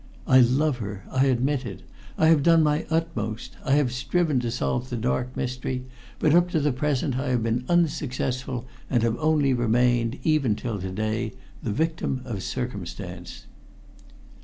I 0.25 0.39
love 0.39 0.77
her 0.79 1.03
I 1.11 1.25
admit 1.25 1.63
it. 1.63 1.83
I 2.17 2.25
have 2.29 2.41
done 2.41 2.63
my 2.63 2.87
utmost: 2.89 3.55
I 3.63 3.73
have 3.73 3.91
striven 3.93 4.39
to 4.39 4.49
solve 4.49 4.89
the 4.89 4.97
dark 4.97 5.37
mystery, 5.37 5.85
but 6.17 6.33
up 6.33 6.49
to 6.49 6.59
the 6.59 6.71
present 6.71 7.19
I 7.19 7.29
have 7.29 7.43
been 7.43 7.65
unsuccessful, 7.69 8.65
and 8.89 9.03
have 9.03 9.15
only 9.19 9.53
remained, 9.53 10.17
even 10.23 10.55
till 10.55 10.79
to 10.81 10.89
day, 10.89 11.33
the 11.61 11.71
victim 11.71 12.21
of 12.25 12.41
circumstance." 12.41 13.45